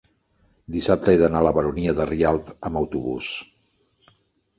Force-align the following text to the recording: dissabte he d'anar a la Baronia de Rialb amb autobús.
dissabte 0.75 1.11
he 1.11 1.19
d'anar 1.21 1.41
a 1.43 1.45
la 1.47 1.51
Baronia 1.57 1.93
de 1.99 2.07
Rialb 2.11 2.49
amb 2.71 2.81
autobús. 2.81 3.31